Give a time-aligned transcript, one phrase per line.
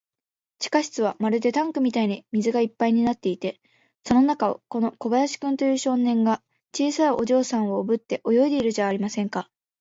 [0.57, 3.61] 地下室はまるでタンクみたいに水がいっぱいになっていて、
[4.03, 6.41] その中を、この小林君という少年が、
[6.75, 9.47] 小さいお嬢さんをおぶって泳いでいるじゃありませんか。